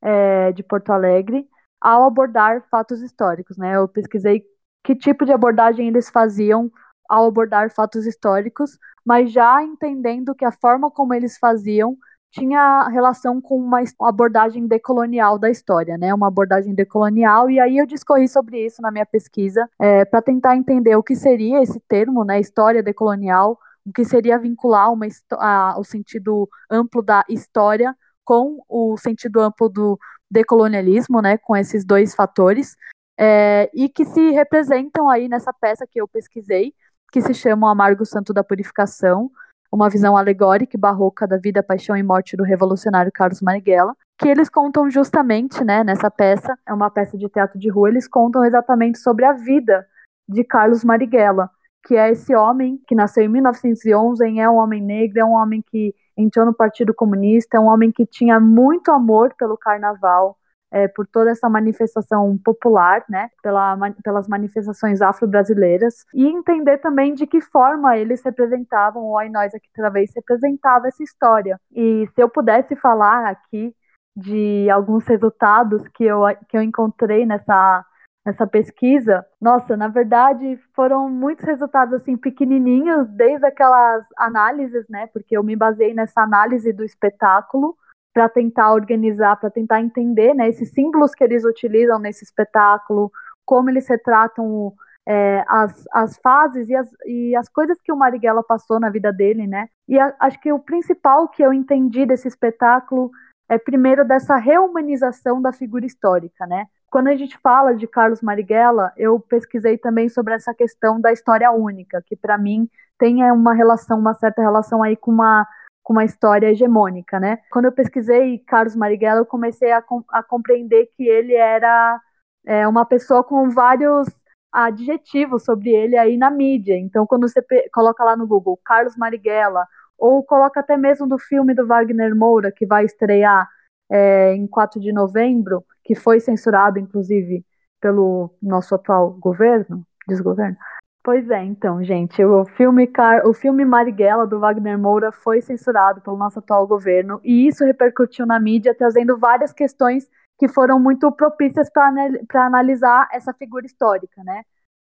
[0.00, 1.46] é, de Porto Alegre,
[1.80, 3.76] ao abordar fatos históricos, né?
[3.76, 4.44] Eu pesquisei
[4.82, 6.70] que tipo de abordagem eles faziam
[7.08, 11.96] ao abordar fatos históricos, mas já entendendo que a forma como eles faziam
[12.30, 16.14] tinha relação com uma abordagem decolonial da história, né?
[16.14, 20.56] Uma abordagem decolonial, e aí eu discorri sobre isso na minha pesquisa, é, para tentar
[20.56, 22.38] entender o que seria esse termo, né?
[22.38, 28.96] História decolonial, o que seria vincular uma, a, o sentido amplo da história com o
[28.96, 29.98] sentido amplo do
[30.30, 31.36] decolonialismo, né?
[31.36, 32.76] Com esses dois fatores
[33.20, 36.72] é, e que se representam aí nessa peça que eu pesquisei,
[37.12, 39.30] que se chama Amargo Santo da Purificação,
[39.70, 44.26] uma visão alegórica e barroca da vida, paixão e morte do revolucionário Carlos Marighella, que
[44.26, 48.42] eles contam justamente, né, nessa peça, é uma peça de teatro de rua, eles contam
[48.42, 49.86] exatamente sobre a vida
[50.26, 51.50] de Carlos Marighella,
[51.86, 55.62] que é esse homem que nasceu em 1911, é um homem negro, é um homem
[55.70, 60.38] que entrou no Partido Comunista, é um homem que tinha muito amor pelo carnaval,
[60.70, 67.26] é, por toda essa manifestação popular, né, pela, pelas manifestações afro-brasileiras, e entender também de
[67.26, 71.58] que forma eles representavam, ou nós aqui talvez representava essa história.
[71.72, 73.74] E se eu pudesse falar aqui
[74.16, 77.84] de alguns resultados que eu, que eu encontrei nessa
[78.24, 85.06] nessa pesquisa, nossa, na verdade foram muitos resultados assim pequenininhos, desde aquelas análises, né?
[85.12, 87.74] Porque eu me baseei nessa análise do espetáculo
[88.12, 93.10] para tentar organizar, para tentar entender né, esses símbolos que eles utilizam nesse espetáculo,
[93.44, 94.72] como eles retratam
[95.06, 99.12] é, as, as fases e as, e as coisas que o Marighella passou na vida
[99.12, 99.68] dele, né?
[99.88, 103.10] E a, acho que o principal que eu entendi desse espetáculo
[103.48, 106.66] é primeiro dessa reumanização da figura histórica, né?
[106.88, 111.50] Quando a gente fala de Carlos Marighella, eu pesquisei também sobre essa questão da história
[111.50, 112.68] única, que para mim
[112.98, 115.46] tem é, uma relação, uma certa relação aí com uma
[115.90, 117.40] com uma história hegemônica, né?
[117.50, 122.00] Quando eu pesquisei Carlos Marighella, eu comecei a, com, a compreender que ele era
[122.46, 124.06] é, uma pessoa com vários
[124.52, 126.78] adjetivos sobre ele aí na mídia.
[126.78, 129.66] Então, quando você coloca lá no Google Carlos Marighella,
[129.98, 133.48] ou coloca até mesmo do filme do Wagner Moura, que vai estrear
[133.90, 137.44] é, em 4 de novembro, que foi censurado, inclusive,
[137.80, 140.56] pelo nosso atual governo, desgoverno,
[141.02, 143.26] Pois é, então, gente, o filme, Car...
[143.26, 148.26] o filme Marighella, do Wagner Moura, foi censurado pelo nosso atual governo, e isso repercutiu
[148.26, 150.06] na mídia, trazendo várias questões
[150.38, 154.42] que foram muito propícias para analisar essa figura histórica, né?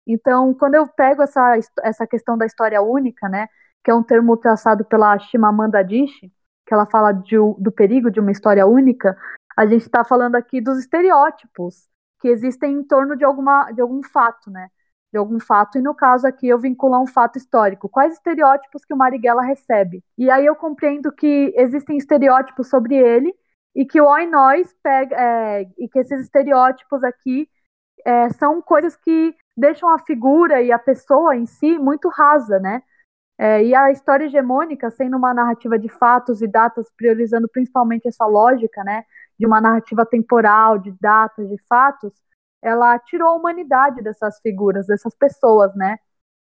[0.06, 3.48] Então, quando eu pego essa, essa questão da história única, né,
[3.84, 6.32] que é um termo traçado pela Chimamanda Adichie,
[6.66, 9.18] que ela fala de, do perigo de uma história única,
[9.58, 11.88] a gente está falando aqui dos estereótipos
[12.20, 14.70] que existem em torno de, alguma, de algum fato, né?
[15.14, 17.88] De algum fato, e no caso aqui eu vinculo a um fato histórico.
[17.88, 20.04] Quais estereótipos que o Marighella recebe?
[20.18, 23.32] E aí eu compreendo que existem estereótipos sobre ele
[23.76, 27.48] e que o Oi Nós pega, é, e que esses estereótipos aqui
[28.04, 32.82] é, são coisas que deixam a figura e a pessoa em si muito rasa, né?
[33.38, 38.26] É, e a história hegemônica, sendo uma narrativa de fatos e datas, priorizando principalmente essa
[38.26, 39.04] lógica, né,
[39.40, 42.14] de uma narrativa temporal, de datas, de fatos,
[42.64, 45.98] ela tirou a humanidade dessas figuras, dessas pessoas, né?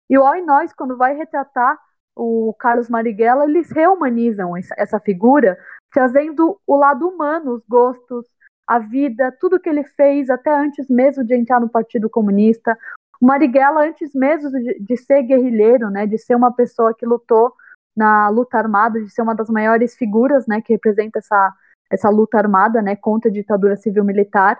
[0.08, 1.76] E o Oi Nós, quando vai retratar
[2.14, 5.58] o Carlos Marighella, eles reumanizam essa figura,
[5.90, 8.26] trazendo o lado humano, os gostos,
[8.66, 12.76] a vida, tudo que ele fez, até antes mesmo de entrar no Partido Comunista.
[13.20, 17.52] O Marighella, antes mesmo de, de ser guerrilheiro, né, de ser uma pessoa que lutou
[17.96, 21.52] na luta armada, de ser uma das maiores figuras, né, que representa essa,
[21.90, 24.58] essa luta armada, né, contra a ditadura civil-militar,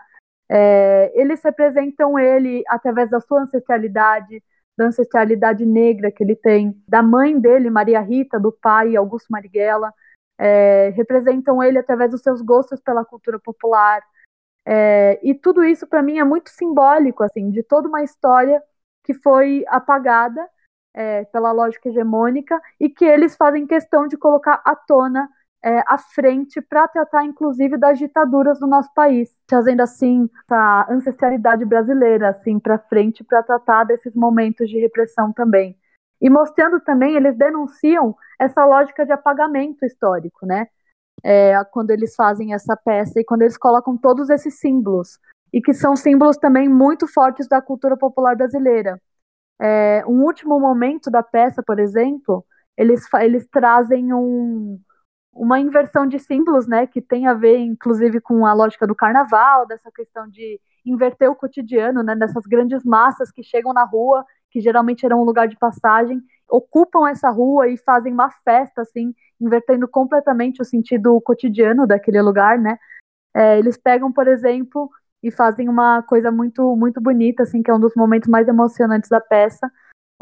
[0.55, 4.43] é, eles representam ele através da sua ancestralidade,
[4.77, 9.93] da ancestralidade negra que ele tem, da mãe dele, Maria Rita, do pai, Augusto Marighella.
[10.38, 14.03] é, representam ele através dos seus gostos pela cultura popular.
[14.67, 18.62] É, e tudo isso, para mim, é muito simbólico, assim, de toda uma história
[19.05, 20.49] que foi apagada
[20.95, 25.29] é, pela lógica hegemônica e que eles fazem questão de colocar à tona
[25.64, 31.64] é, à frente para tratar, inclusive, das ditaduras do nosso país, trazendo assim a ancestralidade
[31.64, 35.77] brasileira assim para frente para tratar desses momentos de repressão também.
[36.20, 40.66] E mostrando também, eles denunciam essa lógica de apagamento histórico, né?
[41.25, 45.18] É, quando eles fazem essa peça e quando eles colocam todos esses símbolos
[45.53, 49.01] e que são símbolos também muito fortes da cultura popular brasileira.
[49.61, 52.44] É, um último momento da peça, por exemplo,
[52.77, 54.81] eles, eles trazem um,
[55.33, 59.66] uma inversão de símbolos, né, que tem a ver, inclusive, com a lógica do carnaval,
[59.66, 64.61] dessa questão de inverter o cotidiano, né, dessas grandes massas que chegam na rua, que
[64.61, 69.88] geralmente eram um lugar de passagem, ocupam essa rua e fazem uma festa, assim, invertendo
[69.88, 72.77] completamente o sentido cotidiano daquele lugar, né.
[73.35, 74.90] É, eles pegam, por exemplo,
[75.23, 79.09] e fazem uma coisa muito, muito bonita, assim, que é um dos momentos mais emocionantes
[79.09, 79.71] da peça,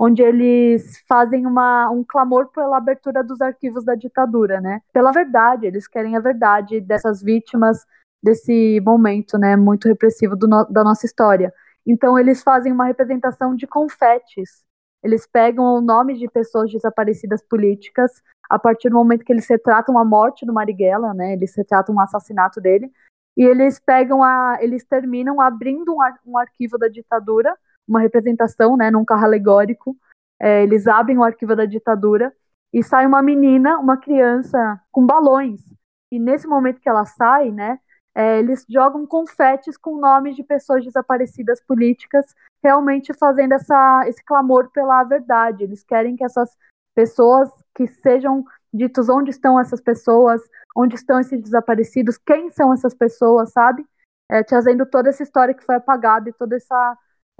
[0.03, 4.81] onde eles fazem uma, um clamor pela abertura dos arquivos da ditadura, né?
[4.95, 7.85] Pela verdade, eles querem a verdade dessas vítimas
[8.23, 11.53] desse momento, né, muito repressivo no, da nossa história.
[11.87, 14.65] Então eles fazem uma representação de confetes.
[15.03, 18.11] Eles pegam o nome de pessoas desaparecidas políticas
[18.49, 21.35] a partir do momento que eles retratam a morte do Marighella, né?
[21.35, 22.91] Eles retratam o assassinato dele
[23.37, 27.55] e eles pegam a, eles terminam abrindo um, ar, um arquivo da ditadura
[27.91, 29.97] uma representação, né, num carro alegórico.
[30.41, 32.33] É, eles abrem o arquivo da ditadura
[32.73, 35.61] e sai uma menina, uma criança com balões.
[36.11, 37.79] E nesse momento que ela sai, né,
[38.15, 44.71] é, eles jogam confetes com nomes de pessoas desaparecidas políticas, realmente fazendo essa, esse clamor
[44.71, 45.65] pela verdade.
[45.65, 46.57] Eles querem que essas
[46.95, 50.41] pessoas que sejam ditos onde estão essas pessoas,
[50.77, 53.85] onde estão esses desaparecidos, quem são essas pessoas, sabe?
[54.29, 56.99] É, trazendo toda essa história que foi apagada e toda essa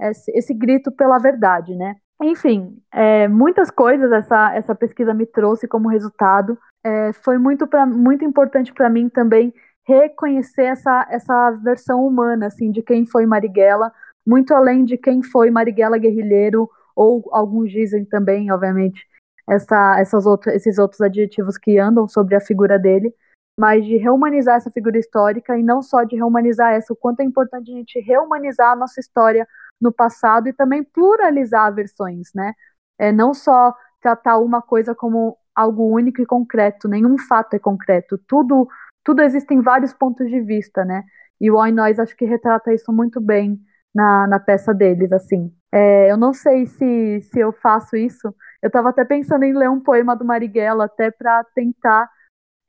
[0.09, 1.95] esse, esse grito pela verdade, né?
[2.21, 6.57] Enfim, é, muitas coisas essa, essa pesquisa me trouxe como resultado.
[6.83, 9.53] É, foi muito, pra, muito importante para mim também
[9.85, 13.91] reconhecer essa, essa versão humana, assim, de quem foi Marighella,
[14.25, 19.05] muito além de quem foi Marighella guerrilheiro, ou alguns dizem também, obviamente,
[19.49, 23.13] essa, essas outras, esses outros adjetivos que andam sobre a figura dele,
[23.57, 27.23] mas de reumanizar essa figura histórica e não só de reumanizar essa, o quanto é
[27.23, 29.47] importante a gente reumanizar a nossa história
[29.79, 32.53] no passado e também pluralizar versões, né?
[32.97, 38.17] É, não só tratar uma coisa como algo único e concreto, nenhum fato é concreto,
[38.27, 38.67] tudo
[39.03, 41.03] tudo existe em vários pontos de vista, né?
[41.39, 43.59] E o Oi Nós acho que retrata isso muito bem
[43.93, 45.51] na, na peça deles, assim.
[45.71, 48.27] É, eu não sei se, se eu faço isso,
[48.61, 52.09] eu estava até pensando em ler um poema do Marighella, até para tentar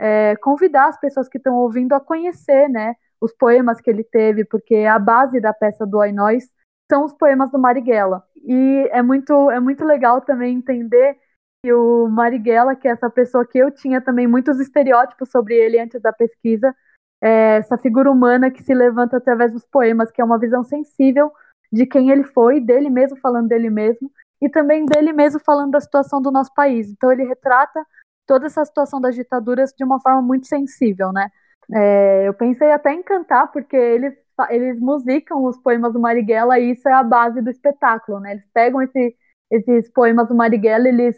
[0.02, 4.44] é, convidar as pessoas que estão ouvindo a conhecer, né, os poemas que ele teve,
[4.44, 6.42] porque a base da peça do Oi Nós
[6.90, 8.24] são os poemas do Marighella.
[8.44, 11.16] E é muito, é muito legal também entender
[11.64, 15.78] que o Marighella, que é essa pessoa que eu tinha também muitos estereótipos sobre ele
[15.78, 16.74] antes da pesquisa,
[17.22, 21.30] é essa figura humana que se levanta através dos poemas, que é uma visão sensível
[21.72, 24.10] de quem ele foi, dele mesmo falando dele mesmo,
[24.42, 26.90] e também dele mesmo falando da situação do nosso país.
[26.90, 27.86] Então ele retrata
[28.32, 31.28] toda essa situação das ditaduras de uma forma muito sensível, né?
[31.70, 34.14] É, eu pensei até em cantar, porque eles
[34.48, 38.32] eles musicam os poemas do Marighella e isso é a base do espetáculo, né?
[38.32, 39.14] Eles pegam esse,
[39.50, 41.14] esses poemas do Marighella, eles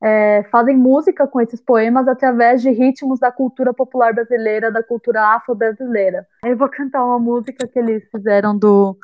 [0.00, 5.34] é, fazem música com esses poemas através de ritmos da cultura popular brasileira, da cultura
[5.34, 6.24] afro-brasileira.
[6.44, 8.96] Eu vou cantar uma música que eles fizeram do,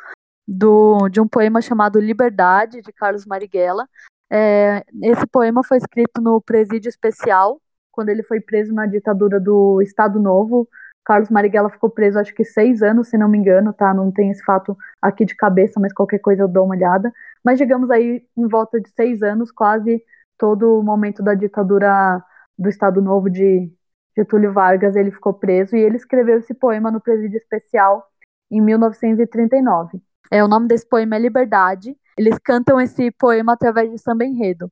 [0.46, 3.88] do, de um poema chamado Liberdade, de Carlos Marighella.
[4.30, 7.60] É, esse poema foi escrito no Presídio Especial,
[7.90, 10.68] quando ele foi preso na ditadura do Estado Novo,
[11.08, 13.94] Carlos Marighella ficou preso acho que seis anos, se não me engano, tá?
[13.94, 17.10] Não tem esse fato aqui de cabeça, mas qualquer coisa eu dou uma olhada.
[17.42, 20.04] Mas digamos aí em volta de seis anos, quase
[20.36, 22.22] todo o momento da ditadura
[22.58, 23.72] do Estado Novo de
[24.14, 28.06] Getúlio Vargas, ele ficou preso e ele escreveu esse poema no presídio especial
[28.50, 30.02] em 1939.
[30.30, 31.96] É, o nome desse poema é Liberdade.
[32.18, 34.70] Eles cantam esse poema através de samba enredo.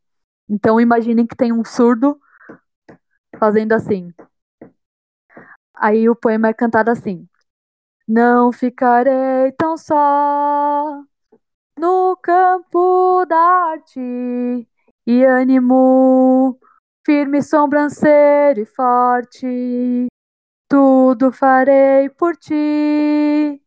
[0.48, 2.18] Então imaginem que tem um surdo
[3.38, 4.12] fazendo assim.
[5.74, 7.28] Aí o poema é cantado assim:
[8.08, 11.04] Não ficarei tão só
[11.78, 14.00] no campo da arte
[15.06, 16.58] e ânimo
[17.04, 20.08] firme, sobranceiro e forte.
[20.68, 23.62] Tudo farei por ti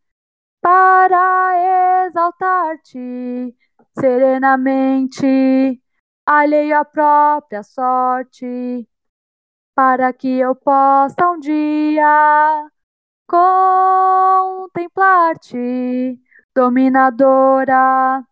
[0.61, 3.55] para exaltar-te
[3.97, 5.81] serenamente,
[6.25, 8.87] alheio à própria sorte
[9.75, 12.67] para que eu possa um dia
[13.27, 16.19] contemplar-te,
[16.55, 18.23] dominadora,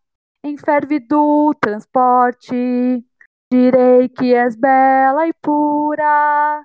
[0.44, 3.06] em ferve do transporte.
[3.52, 6.64] Direi que és bela e pura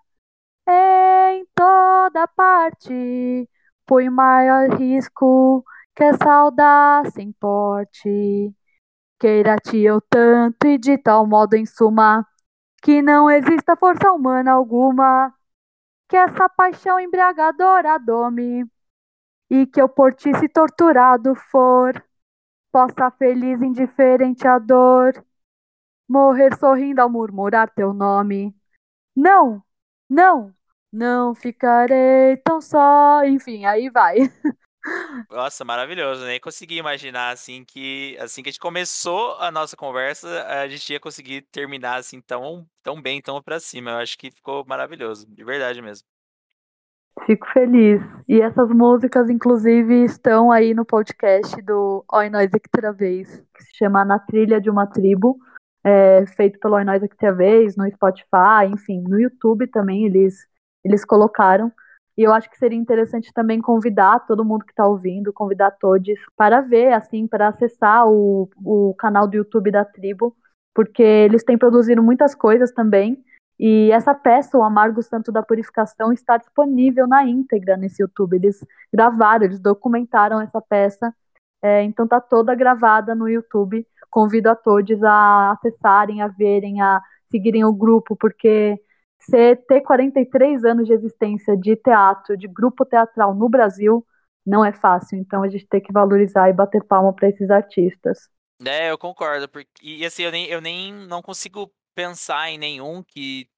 [0.68, 3.48] em toda parte,
[3.86, 5.64] põe maior risco
[5.94, 8.54] que essa audácia importe.
[9.22, 12.26] Queira-te eu tanto e de tal modo em suma,
[12.82, 15.32] que não exista força humana alguma,
[16.08, 18.66] que essa paixão embriagadora dome,
[19.50, 22.04] e que eu por ti se torturado for,
[22.72, 25.12] possa feliz indiferente à dor,
[26.08, 28.56] morrer sorrindo ao murmurar teu nome.
[29.16, 29.62] Não,
[30.10, 30.54] não,
[30.92, 33.24] não ficarei tão só.
[33.24, 34.16] Enfim, aí vai.
[35.30, 36.24] Nossa, maravilhoso.
[36.24, 40.92] Nem consegui imaginar assim que assim que a gente começou a nossa conversa, a gente
[40.92, 43.90] ia conseguir terminar assim tão, tão bem, tão pra cima.
[43.90, 46.06] Eu acho que ficou maravilhoso, de verdade mesmo.
[47.26, 48.00] Fico feliz.
[48.26, 53.76] E essas músicas, inclusive, estão aí no podcast do Oi Nós Extra Vez, que se
[53.76, 55.38] chama Na Trilha de uma Tribo,
[55.84, 60.46] é, feito pelo Oi Nós Extra Vez, no Spotify, enfim, no YouTube também eles,
[60.82, 61.70] eles colocaram.
[62.16, 66.12] E eu acho que seria interessante também convidar todo mundo que está ouvindo, convidar todos
[66.36, 70.36] para ver, assim, para acessar o, o canal do YouTube da tribo,
[70.74, 73.22] porque eles têm produzido muitas coisas também.
[73.58, 78.36] E essa peça, O Amargo Santo da Purificação, está disponível na íntegra nesse YouTube.
[78.36, 78.58] Eles
[78.92, 81.14] gravaram, eles documentaram essa peça,
[81.62, 83.86] é, então está toda gravada no YouTube.
[84.10, 87.00] Convido a todos a acessarem, a verem, a
[87.30, 88.78] seguirem o grupo, porque
[89.24, 94.04] você ter 43 anos de existência de teatro, de grupo teatral no Brasil,
[94.44, 95.18] não é fácil.
[95.18, 98.28] Então a gente tem que valorizar e bater palma para esses artistas.
[98.64, 99.48] É, eu concordo.
[99.48, 103.48] Porque, e assim, eu nem, eu nem não consigo pensar em nenhum que,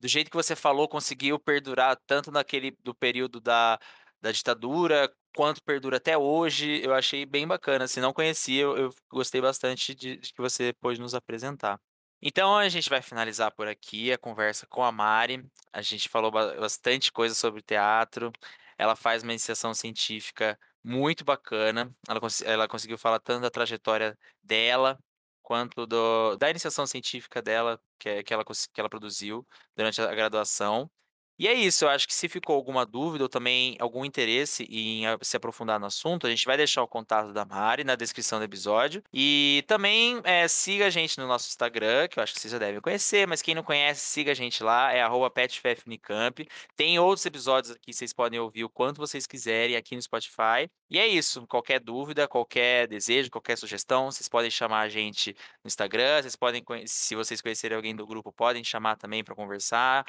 [0.00, 3.78] do jeito que você falou, conseguiu perdurar tanto naquele do período da,
[4.20, 6.82] da ditadura, quanto perdura até hoje.
[6.84, 7.88] Eu achei bem bacana.
[7.88, 11.80] Se não conhecia, eu, eu gostei bastante de, de que você pôde nos apresentar.
[12.20, 15.44] Então a gente vai finalizar por aqui a conversa com a Mari.
[15.72, 18.32] A gente falou bastante coisa sobre teatro.
[18.78, 21.90] Ela faz uma iniciação científica muito bacana.
[22.08, 24.98] Ela, cons ela conseguiu falar tanto da trajetória dela
[25.42, 29.46] quanto do, da iniciação científica dela que, que, ela, que ela produziu
[29.76, 30.90] durante a graduação.
[31.38, 35.02] E é isso, eu acho que se ficou alguma dúvida ou também algum interesse em
[35.20, 38.44] se aprofundar no assunto, a gente vai deixar o contato da Mari na descrição do
[38.44, 39.02] episódio.
[39.12, 42.58] E também é, siga a gente no nosso Instagram, que eu acho que vocês já
[42.58, 46.48] devem conhecer, mas quem não conhece, siga a gente lá, é petffunicamp.
[46.74, 50.70] Tem outros episódios aqui, vocês podem ouvir o quanto vocês quiserem aqui no Spotify.
[50.88, 55.68] E é isso, qualquer dúvida, qualquer desejo, qualquer sugestão, vocês podem chamar a gente no
[55.68, 60.06] Instagram, vocês podem, se vocês conhecerem alguém do grupo, podem chamar também para conversar.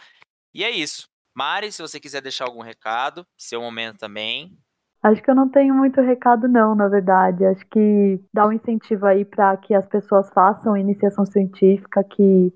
[0.54, 1.10] E é isso.
[1.38, 4.58] Mari, se você quiser deixar algum recado, seu momento também.
[5.04, 7.46] Acho que eu não tenho muito recado, não, na verdade.
[7.46, 12.52] Acho que dá um incentivo aí para que as pessoas façam iniciação científica, que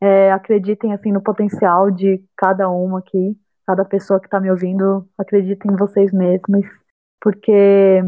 [0.00, 5.08] é, acreditem assim no potencial de cada uma aqui, cada pessoa que está me ouvindo,
[5.16, 6.66] acreditem em vocês mesmos,
[7.20, 8.02] porque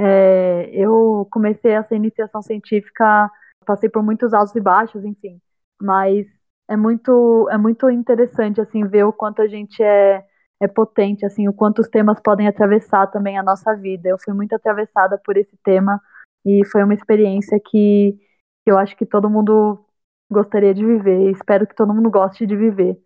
[0.00, 3.30] é, eu comecei essa iniciação científica,
[3.66, 5.38] passei por muitos altos e baixos, enfim,
[5.78, 6.26] mas
[6.68, 10.24] é muito é muito interessante assim ver o quanto a gente é
[10.60, 14.08] é potente assim o quanto os temas podem atravessar também a nossa vida.
[14.08, 16.00] Eu fui muito atravessada por esse tema
[16.46, 18.16] e foi uma experiência que
[18.64, 19.84] eu acho que todo mundo
[20.30, 21.30] gostaria de viver.
[21.30, 22.96] Espero que todo mundo goste de viver.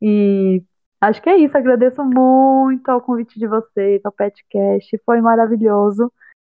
[0.00, 0.62] E
[1.00, 1.56] acho que é isso.
[1.56, 4.98] Agradeço muito ao convite de vocês ao Petcast.
[5.04, 6.12] Foi maravilhoso.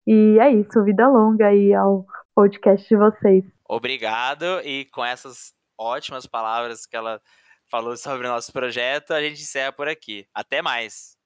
[0.05, 0.83] E é isso.
[0.83, 2.05] Vida longa aí ao
[2.35, 3.45] podcast de vocês.
[3.67, 4.45] Obrigado.
[4.63, 7.21] E com essas ótimas palavras que ela
[7.69, 9.13] falou sobre o nosso projeto.
[9.13, 10.27] A gente encerra por aqui.
[10.33, 11.18] Até mais!